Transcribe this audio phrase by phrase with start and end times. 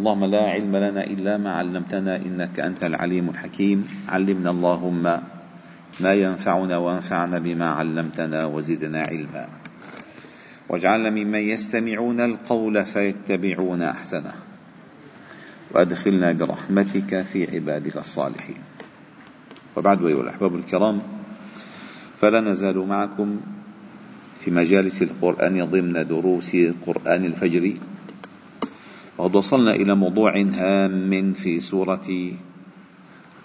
[0.00, 4.08] اللهم لا علم لنا إلا ما علمتنا إنك أنت العليم الحكيم.
[4.08, 5.02] علمنا اللهم
[6.00, 9.44] ما ينفعنا وانفعنا بما علمتنا وزدنا علما.
[10.68, 14.34] واجعلنا ممن يستمعون القول فيتبعون أحسنه.
[15.70, 18.60] وأدخلنا برحمتك في عبادك الصالحين.
[19.76, 21.02] وبعد أيها الأحباب الكرام
[22.20, 23.40] فلا نزال معكم
[24.40, 26.56] في مجالس القرآن ضمن دروس
[26.86, 27.89] قرآن الفجر.
[29.20, 32.08] وقد وصلنا إلى موضوع هام في سورة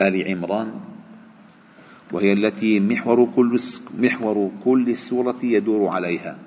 [0.01, 0.71] آل عمران
[2.11, 3.59] وهي التي محور كل
[3.99, 6.39] محور كل السورة يدور عليها.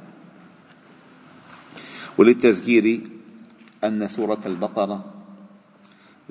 [2.19, 3.01] وللتذكير
[3.85, 5.05] أن سورة البقرة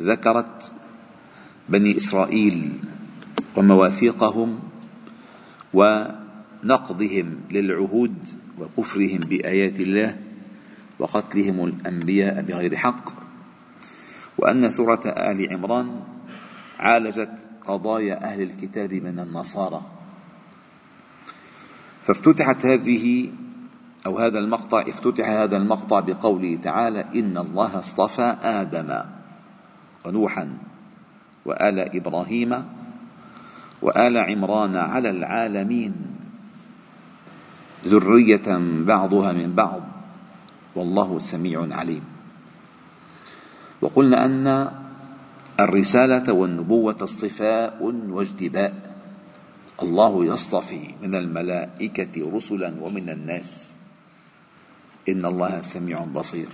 [0.02, 0.73] ذكرت
[1.70, 2.72] بني إسرائيل
[3.58, 4.59] ومواثيقهم
[5.73, 8.16] ونقضهم للعهود
[8.59, 10.27] وكفرهم بآيات الله
[11.00, 13.10] وقتلهم الأنبياء بغير حق
[14.38, 16.00] وأن سورة آل عمران
[16.80, 17.31] عالجت
[17.66, 19.81] قضايا أهل الكتاب من النصارى.
[22.06, 23.30] فافتتحت هذه
[24.06, 29.02] أو هذا المقطع افتتح هذا المقطع بقوله تعالى إن الله اصطفى آدم
[30.06, 30.58] ونوحا
[31.45, 32.66] وآل إبراهيم
[33.82, 35.95] وآل عمران على العالمين
[37.86, 39.97] ذرية بعضها من بعض.
[40.78, 42.06] والله سميع عليم.
[43.81, 44.45] وقلنا أن
[45.59, 48.73] الرسالة والنبوة اصطفاء واجتباء.
[49.81, 53.73] الله يصطفي من الملائكة رسلا ومن الناس.
[55.09, 56.50] إن الله سميع بصير.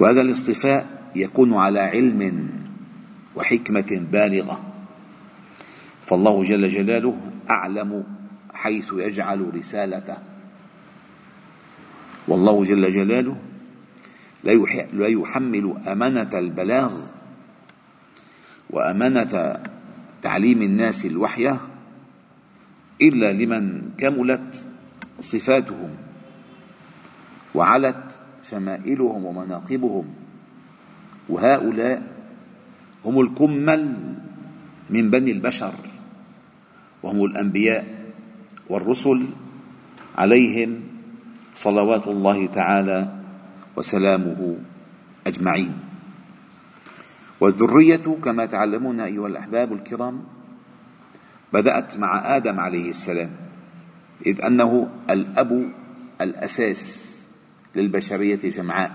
[0.00, 2.50] وهذا الاصطفاء يكون على علم
[3.36, 4.60] وحكمة بالغة.
[6.06, 7.16] فالله جل جلاله
[7.50, 8.04] أعلم
[8.54, 10.37] حيث يجعل رسالته.
[12.28, 13.36] والله جل جلاله
[14.92, 16.92] لا يحمل أمانة البلاغ
[18.70, 19.62] وأمانة
[20.22, 21.56] تعليم الناس الوحي
[23.02, 24.66] إلا لمن كملت
[25.20, 25.90] صفاتهم
[27.54, 30.06] وعلت شمائلهم ومناقبهم
[31.28, 32.02] وهؤلاء
[33.04, 33.94] هم الكمل
[34.90, 35.74] من بني البشر
[37.02, 37.84] وهم الأنبياء
[38.68, 39.26] والرسل
[40.18, 40.80] عليهم
[41.58, 43.00] صلوات الله تعالى
[43.76, 44.56] وسلامه
[45.26, 45.74] أجمعين.
[47.40, 50.24] والذرية كما تعلمون أيها الأحباب الكرام
[51.52, 53.30] بدأت مع آدم عليه السلام
[54.26, 55.70] إذ أنه الأب
[56.20, 56.82] الأساس
[57.76, 58.92] للبشرية جمعاء.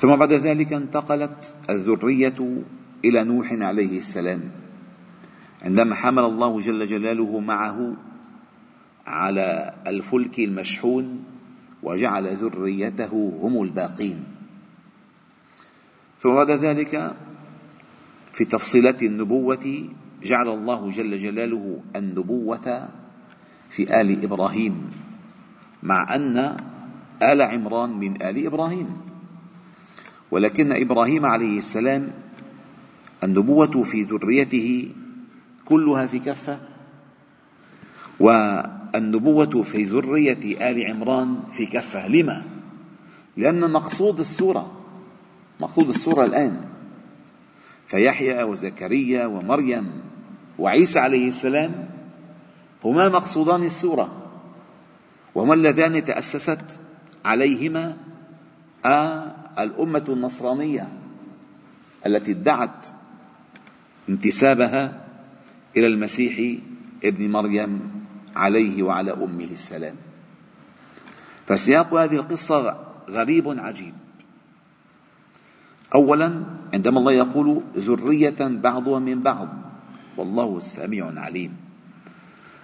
[0.00, 2.64] ثم بعد ذلك انتقلت الذرية
[3.04, 4.40] إلى نوح عليه السلام
[5.62, 7.96] عندما حمل الله جل جلاله معه
[9.06, 11.24] على الفلك المشحون
[11.82, 14.24] وجعل ذريته هم الباقين.
[16.22, 17.16] ثم بعد ذلك
[18.32, 19.88] في تفصيلات النبوة
[20.22, 22.88] جعل الله جل جلاله النبوة
[23.70, 24.90] في آل إبراهيم
[25.82, 26.56] مع أن
[27.22, 28.88] آل عمران من آل إبراهيم.
[30.30, 32.12] ولكن إبراهيم عليه السلام
[33.24, 34.90] النبوة في ذريته
[35.64, 36.60] كلها في كفة
[38.96, 42.08] والنبوة في ذرية آل عمران في كفة.
[42.08, 42.42] لما؟
[43.36, 44.72] لأن مقصود السورة
[45.60, 46.60] مقصود السورة الآن.
[47.86, 49.92] فيحيى وزكريا ومريم
[50.58, 51.88] وعيسى عليه السلام
[52.84, 54.22] هما مقصودان السورة.
[55.34, 56.80] وهما اللذان تأسست
[57.24, 57.96] عليهما
[59.58, 60.88] الأمة النصرانية
[62.06, 62.86] التي ادعت
[64.08, 65.06] انتسابها
[65.76, 66.60] إلى المسيح
[67.04, 67.95] ابن مريم
[68.36, 69.96] عليه وعلى أمه السلام.
[71.46, 72.76] فسياق هذه القصة
[73.10, 73.94] غريب عجيب.
[75.94, 76.44] اولا
[76.74, 79.48] عندما الله يقول ذرية بعضها من بعض
[80.16, 81.56] والله سميع عليم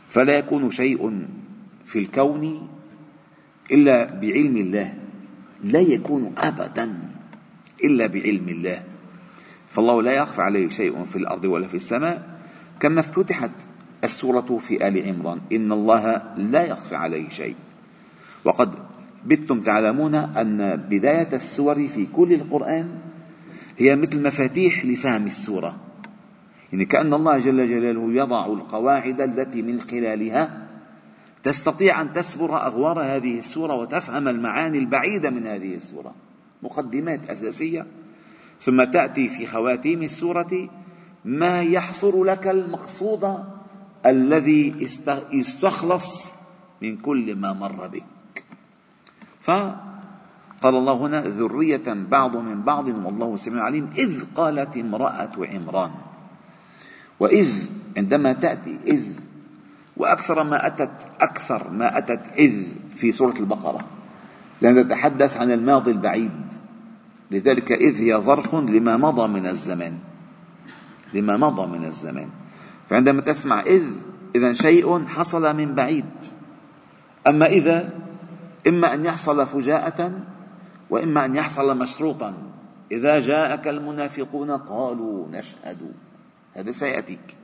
[0.09, 1.27] فلا يكون شيء
[1.85, 2.69] في الكون
[3.71, 4.95] إلا بعلم الله.
[5.65, 6.99] لا يكون ابدا
[7.85, 8.83] إلا بعلم الله.
[9.71, 12.41] فالله لا يخفى عليه شيء في الأرض ولا في السماء
[12.81, 13.51] كما افتتحت
[14.05, 15.41] السورة في آل عمران.
[15.53, 17.57] إن الله لا يخفى عليه شيء.
[18.45, 18.75] وقد
[19.27, 22.89] بتم تعلمون أن بداية السور في كل القرآن
[23.79, 25.77] هي مثل مفاتيح لفهم السورة.
[26.73, 30.67] يعني كأن الله جل جلاله يضع القواعد التي من خلالها
[31.43, 36.15] تستطيع أن تسبر أغوار هذه السورة وتفهم المعاني البعيدة من هذه السورة.
[36.63, 37.87] مقدمات أساسية.
[38.63, 40.69] ثم تأتي في خواتيم السورة
[41.25, 43.45] ما يحصر لك المقصود
[44.07, 44.89] الذي
[45.35, 46.33] استخلص
[46.83, 48.45] من كل ما مر بك.
[50.63, 53.91] قال الله هنا ذرية بعض من بعض والله سميع عليم.
[53.99, 55.91] إذ قالت امرأة عمران.
[57.21, 57.67] وإذ
[57.97, 59.05] عندما تأتي إذ
[59.97, 62.65] وأكثر ما أتت أكثر ما أتت إذ
[62.97, 63.85] في سورة البقرة.
[64.63, 66.53] لأن تتحدث عن الماضي البعيد.
[67.31, 69.99] لذلك إذ هي ظرف لما مضى من الزمان
[71.15, 72.29] لما مضى من الزمان
[72.93, 73.85] فعندما تسمع إذ
[74.37, 76.05] إذا شيء حصل من بعيد.
[77.27, 77.91] أما إذا
[78.69, 80.13] إما أن يحصل فجاءة
[80.91, 82.35] وإما أن يحصل مشروطا.
[82.93, 85.93] إذا جاءك المنافقون قالوا نشهد.
[86.55, 87.37] هذا سيأتيك.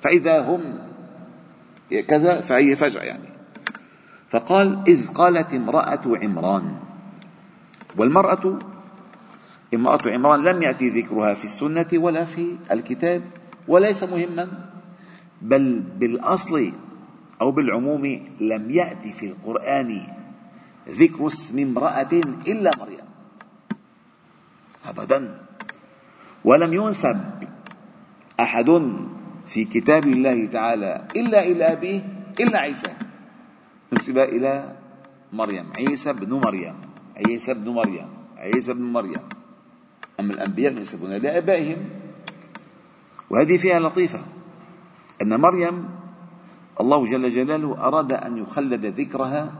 [0.00, 0.78] فإذا هم
[2.08, 3.28] كذا فهي فجأة يعني.
[4.28, 6.76] فقال إذ قالت امرأة عمران.
[7.96, 8.58] والمرأة
[9.74, 13.22] امرأة عمران لم يأتي ذكرها في السنة ولا في الكتاب.
[13.68, 14.48] وليس مهما
[15.42, 16.72] بل بالأصل
[17.40, 18.04] أو بالعموم
[18.40, 19.90] لم يأتي في القرآن
[20.88, 22.12] ذكر اسم امرأة
[22.48, 23.06] إلا مريم.
[24.88, 25.20] أبدا.
[26.44, 27.20] ولم ينسب
[28.40, 28.68] أحد
[29.46, 32.00] في كتاب الله تعالى إلا إلى أبيه
[32.40, 32.92] إلا عيسى.
[33.92, 34.76] نسب إلى
[35.32, 35.66] مريم.
[35.76, 36.76] عيسى بن مريم.
[37.16, 38.08] عيسى بن مريم.
[38.36, 39.24] عيسى بن مريم.
[40.20, 41.97] أما الأنبياء ينسبون لآبائهم
[43.30, 44.20] وهذه فيها لطيفة
[45.22, 45.88] أن مريم
[46.80, 49.52] الله جل جلاله أراد أن يخلد ذكرها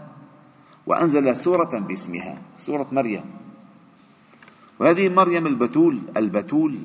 [0.87, 3.25] وأنزل سورة باسمها سورة مريم.
[4.81, 6.79] وهذه مريم البتول البتول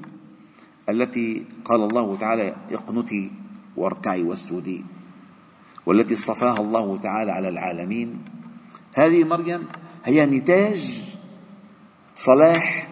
[0.89, 3.31] التي قال الله تعالى اقنتي
[3.77, 4.85] واركعي واسجدي
[5.85, 8.25] والتي اصطفاها الله تعالى على العالمين.
[8.93, 9.67] هذه مريم
[10.05, 10.81] هي نتاج
[12.15, 12.89] صلاح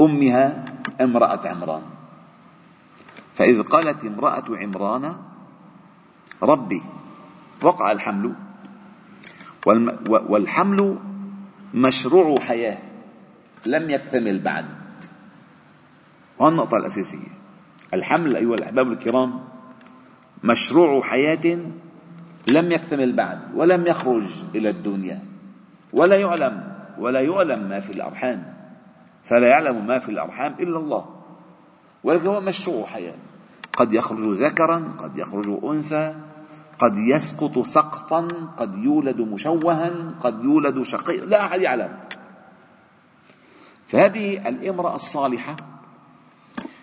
[0.00, 0.64] أمها
[1.00, 1.91] امرأة عمران.
[3.34, 5.16] فإذ قالت امرأة عمران
[6.42, 6.82] ربي
[7.62, 8.34] وقع الحمل.
[10.06, 10.98] والحمل
[11.74, 12.78] مشروع حياة
[13.66, 14.66] لم يكتمل بعد.
[16.38, 17.32] وهذه النقطة الأساسية.
[17.94, 19.44] الحمل أيها الأحباب الكرام
[20.44, 21.58] مشروع حياة
[22.48, 24.24] لم يكتمل بعد ولم يخرج
[24.54, 25.22] إلى الدنيا
[25.92, 28.54] ولا يعلم ولا يعلم ما في الأرحام
[29.24, 31.11] فلا يعلم ما في الأرحام إلا الله.
[32.04, 33.14] هو مشروع حياة
[33.76, 36.14] قد يخرج ذكرا قد يخرج أنثى
[36.78, 41.98] قد يسقط سقطا قد يولد مشوها قد يولد شقي لا أحد يعلم.
[43.86, 45.56] فهذه الامرأة الصالحة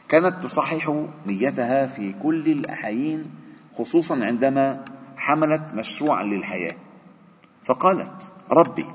[0.10, 3.32] كانت تصحح نيتها في كل الأحايين
[3.78, 4.86] خصوصا عندما
[5.18, 6.76] حملت مشروعا للحياة.
[7.64, 8.86] فقالت ربي.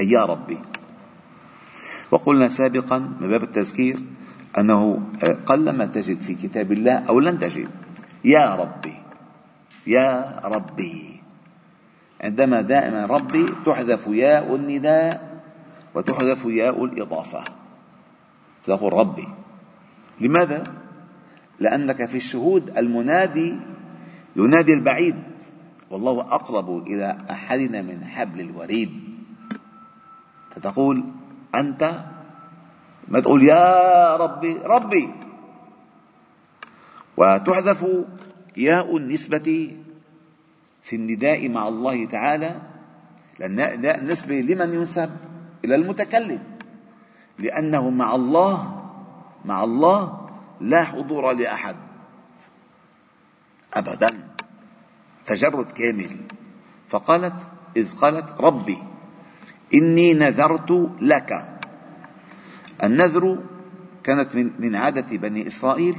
[0.00, 0.58] أي يا ربي.
[2.10, 4.00] وقلنا سابقا من باب التذكير
[4.58, 5.02] أنه
[5.46, 7.68] قلما تجد في كتاب الله أو لن تجد.
[8.24, 8.94] يا ربي
[9.86, 11.20] يا ربي.
[12.20, 15.42] عندما دائما ربي تحذف ياء النداء
[15.94, 17.44] وتحذف ياء الإضافة.
[18.62, 19.28] فتقول ربي.
[20.20, 20.62] لماذا؟
[21.60, 23.56] لأنك في الشهود المنادي
[24.36, 25.22] ينادي البعيد.
[25.90, 28.90] والله أقرب إلى أحدنا من حبل الوريد.
[30.50, 31.04] فتقول
[31.54, 32.04] أنت
[33.10, 35.14] ما تقول يا ربي ربي.
[37.16, 37.86] وتحذف
[38.56, 39.76] ياء النسبة
[40.82, 42.60] في النداء مع الله تعالى.
[43.38, 45.10] لأن النسبة لمن ينسب؟
[45.64, 46.42] إلى المتكلم.
[47.38, 48.82] لأنه مع الله
[49.44, 50.28] مع الله
[50.60, 51.76] لا حضور لأحد.
[53.74, 54.10] أبدا.
[55.26, 56.16] تجرد كامل.
[56.88, 58.78] فقالت إذ قالت ربي
[59.74, 61.59] إني نذرت لك.
[62.84, 63.38] النذر
[64.04, 65.96] كانت من من عادة بني إسرائيل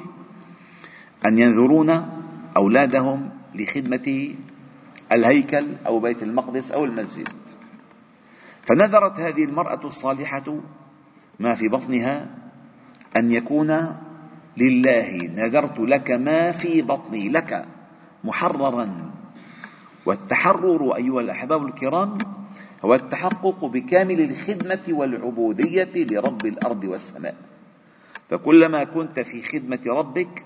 [1.25, 1.89] أن ينذرون
[2.57, 4.35] أولادهم لخدمة
[5.11, 7.29] الهيكل أو بيت المقدس أو المسجد.
[8.61, 10.57] فنذرت هذه المرأة الصالحة
[11.39, 12.29] ما في بطنها
[13.17, 13.71] أن يكون
[14.57, 17.65] لله نذرت لك ما في بطني لك
[18.23, 19.11] محررا.
[20.05, 22.17] والتحرر أيها الأحباب الكرام
[22.85, 27.35] هو التحقق بكامل الخدمة والعبودية لرب الأرض والسماء.
[28.29, 30.45] فكلما كنت في خدمة ربك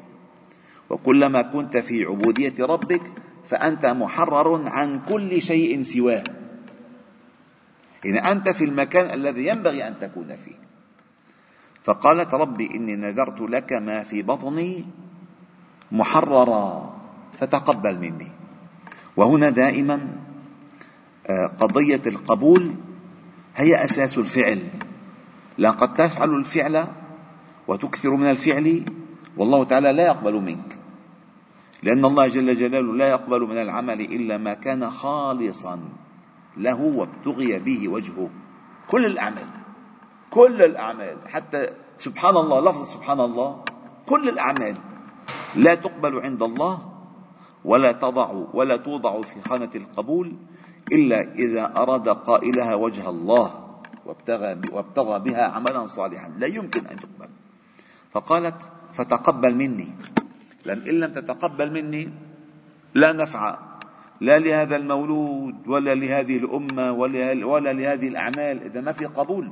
[0.89, 3.01] وكلما كنت في عبودية ربك
[3.47, 6.23] فأنت محرر عن كل شيء سواه.
[8.05, 10.55] إن أنت في المكان الذي ينبغي أن تكون فيه.
[11.83, 14.85] فقالت ربي إني نذرت لك ما في بطني
[15.91, 16.95] محررا
[17.39, 18.27] فتقبل مني.
[19.17, 20.14] وهنا دائما
[21.60, 22.75] قضية القبول
[23.55, 24.60] هي أساس الفعل.
[25.58, 26.88] لقد تفعل الفعل
[27.67, 28.86] وتكثر من الفعل
[29.38, 30.79] والله تعالى لا يقبل منك.
[31.84, 35.79] لأن الله جل جلاله لا يقبل من العمل إلا ما كان خالصا
[36.58, 38.29] له وابتغي به وجهه.
[38.88, 39.48] كل الأعمال
[40.32, 43.63] كل الأعمال حتى سبحان الله لفظ سبحان الله
[44.05, 44.75] كل الأعمال
[45.55, 46.91] لا تقبل عند الله
[47.65, 50.36] ولا تضع ولا توضع في خانة القبول
[50.91, 53.47] إلا إذا أراد قائلها وجه الله
[54.05, 56.29] وابتغى, وابتغى بها عملا صالحا.
[56.37, 57.29] لا يمكن أن تقبل.
[58.11, 58.59] فقالت
[58.93, 59.89] فتقبل مني.
[60.65, 62.09] لأن إن لم تتقبل مني
[62.93, 63.57] لا نفع
[64.21, 68.63] لا لهذا المولود ولا لهذه الأمة ولا, ولا لهذه الأعمال.
[68.69, 69.51] إذا ما في قبول.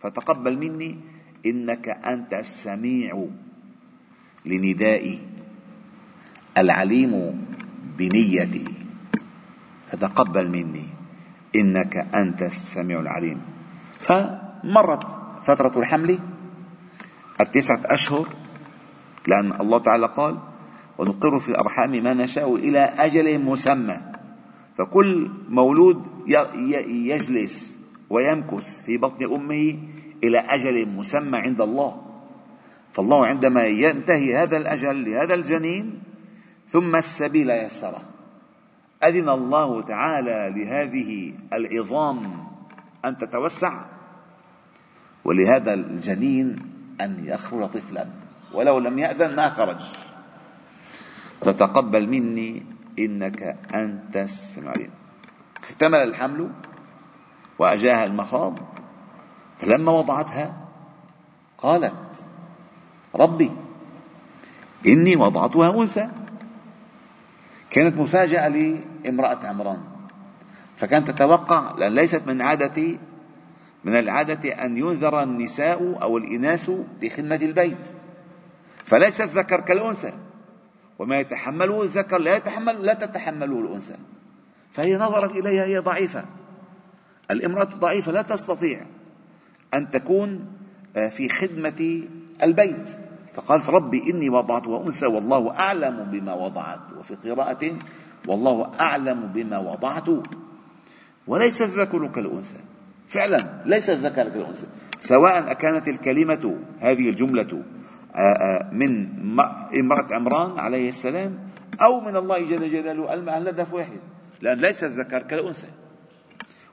[0.00, 1.00] فتقبل مني
[1.46, 3.26] إنك أنت السميع
[4.46, 5.18] لندائي
[6.58, 7.12] العليم
[7.98, 8.77] بنيتي.
[9.92, 10.86] فتقبل مني.
[11.56, 13.40] إنك أنت السميع العليم.
[14.00, 15.04] فمرت
[15.44, 16.18] فترة الحمل.
[17.40, 18.28] التسعة أشهر.
[19.26, 20.38] لأن الله تعالى قال
[20.98, 23.98] ونقر في الأرحام ما نشاء إلى أجل مسمى.
[24.78, 26.06] فكل مولود
[26.86, 27.80] يجلس
[28.10, 29.78] ويمكث في بطن أمه
[30.24, 32.02] إلى أجل مسمى عند الله.
[32.92, 36.02] فالله عندما ينتهي هذا الأجل لهذا الجنين
[36.68, 38.02] ثم السبيل يسره.
[39.04, 42.48] أذن الله تعالى لهذه العظام
[43.04, 43.84] أن تتوسع
[45.24, 46.56] ولهذا الجنين
[47.00, 48.06] أن يخرج طفلا
[48.54, 49.82] ولو لم يأذن ما خرج.
[51.40, 52.62] فتقبل مني
[52.98, 53.42] إنك
[53.74, 54.88] أنت السميع
[55.56, 56.50] اكتمل الحمل
[57.58, 58.58] وأجاها المخاض
[59.58, 60.68] فلما وضعتها
[61.58, 62.26] قالت
[63.14, 63.50] ربي
[64.86, 66.08] إني وضعتها أنثى
[67.70, 69.80] كانت مفاجأة لامرأة عمران.
[70.76, 72.98] فكانت تتوقع لأن ليست من عادة
[73.84, 76.70] من العادة أن ينذر النساء أو الإناث
[77.00, 77.88] بخدمة البيت.
[78.84, 80.12] فليس الذكر كالأنثى.
[80.98, 83.96] وما يتحمله الذكر لا يتحمل لا تتحمله الأنثى.
[84.70, 86.24] فهي نظرت إليها هي ضعيفة.
[87.30, 88.86] الامرأة ضعيفة لا تستطيع
[89.74, 90.52] أن تكون
[90.96, 92.02] آه، في خدمة
[92.42, 93.07] البيت.
[93.34, 96.92] فقالت ربي إني وضعتها أنثى والله أعلم بما وضعت.
[96.98, 97.78] وفي قراءة
[98.28, 100.08] والله أعلم بما وضعت.
[101.26, 102.60] وليس الذكر كالأنثى.
[103.08, 104.66] فعلا ليس الذكر كالأنثى.
[104.98, 107.62] سواء أكانت الكلمة هذه الجملة
[108.14, 109.08] آه، آه، من
[109.80, 111.38] امرأة عمران عليه السلام
[111.82, 114.00] أو من الله جل جلاله الهدف واحد.
[114.40, 115.68] لأن ليس الذكر كالأنثى.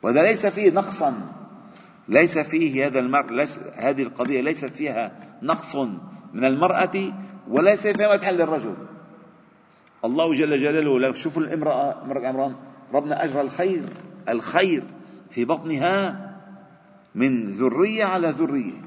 [0.04, 1.14] وهذا ليس فيه نقصا.
[2.08, 5.76] ليس فيه هذا المرء ليس هذه القضية ليست فيها نقص
[6.36, 7.14] من المرأة
[7.48, 8.76] وليس فيها مدحا للرجل.
[10.06, 12.56] الله جل جلاله لو شوفوا الامرأة امرأة عمران
[12.94, 13.84] ربنا أجرى الخير
[14.30, 14.84] الخير
[15.32, 15.96] في بطنها
[17.16, 18.82] من ذرية على ذرية.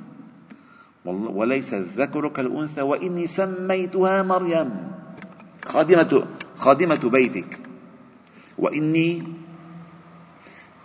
[1.04, 4.92] وليس الذكر كالأنثى وإني سميتها مريم.
[5.64, 6.26] خادمة
[6.56, 7.58] خادمة بيتك.
[8.58, 9.22] وإني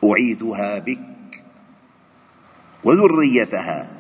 [0.04, 1.44] أعيذها بك
[2.84, 3.92] وذريتها.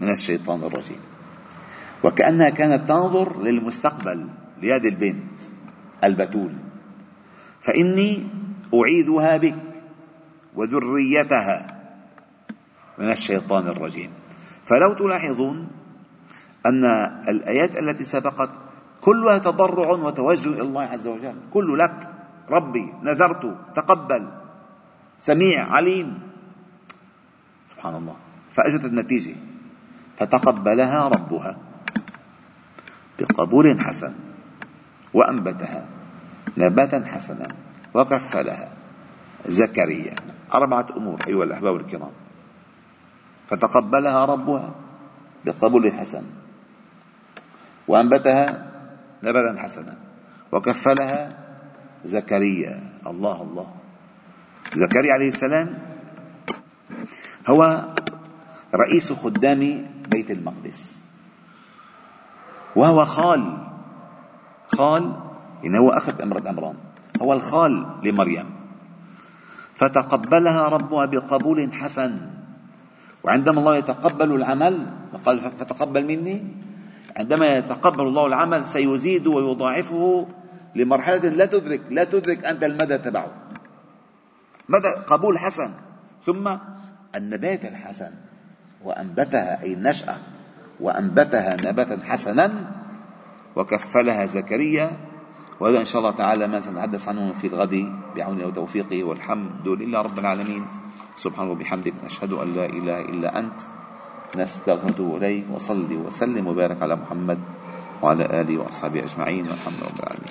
[0.00, 1.11] من الشيطان الرجيم.
[2.04, 4.28] وكأنها كانت تنظر للمستقبل
[4.62, 5.32] لهذه البنت
[6.04, 6.52] البتول.
[7.60, 8.26] فإني
[8.74, 9.62] أعيذها بك
[10.54, 11.56] وذريتها
[12.98, 14.10] من الشيطان الرجيم.
[14.66, 15.68] فلو تلاحظون
[16.66, 16.84] أن
[17.28, 18.50] الآيات التي سبقت
[19.00, 21.36] كلها تضرع وتوجه إلى الله عز وجل.
[21.52, 22.08] كل لك
[22.50, 24.28] ربي نذرت تقبل
[25.20, 26.18] سميع عليم.
[27.74, 28.16] سبحان الله.
[28.52, 29.34] فأجت النتيجة
[30.16, 31.71] فتقبلها ربها.
[33.18, 34.14] بقبول حسن
[35.14, 35.86] وأنبتها
[36.56, 37.48] نباتا حسنا
[37.94, 38.68] وكفلها
[39.46, 40.14] زكريا
[40.54, 42.10] أربعة أمور أيها الأحباب الكرام.
[43.50, 44.74] فتقبلها ربها
[45.44, 46.24] بقبول حسن.
[47.88, 48.70] وأنبتها
[49.22, 49.94] نباتا حسنا
[50.52, 51.38] وكفلها
[52.04, 52.80] زكريا.
[53.06, 53.68] الله الله.
[54.74, 55.78] زكريا عليه السلام
[57.48, 57.60] هو
[58.74, 61.01] رئيس خدام بيت المقدس.
[62.76, 63.58] وهو خال.
[64.66, 65.12] خال
[65.64, 66.76] إن هو أخذ امرأة عمران.
[67.22, 68.46] هو الخال لمريم.
[69.74, 72.30] فتقبلها ربها بقبول حسن.
[73.24, 74.86] وعندما الله يتقبل العمل
[75.24, 76.44] قال فتقبل مني.
[77.16, 80.26] عندما يتقبل الله العمل سيزيد ويضاعفه
[80.74, 83.32] لمرحلة لا تدرك لا تدرك أنت المدى تبعه.
[84.68, 85.70] مدى قبول حسن.
[86.26, 86.56] ثم
[87.16, 88.10] النبات الحسن.
[88.84, 90.16] وأنبتها أي النشأة
[90.82, 92.46] وأنبتها نباتا حسنا
[93.56, 94.90] وكفلها زكريا.
[95.60, 99.04] وهذا إن شاء الله تعالى ما سنتحدث عنه في الغد بعونه وتوفيقه.
[99.04, 100.66] والحمد لله رب العالمين.
[101.16, 103.60] سبحانه وبحمدك نشهد أن لا إله إلا أنت.
[104.36, 105.44] نستغفرك إليك.
[105.54, 107.38] وصلي وسلم وبارك على محمد
[108.02, 109.46] وعلى آله وأصحابه أجمعين.
[109.46, 110.30] والحمد لله رب العالمين.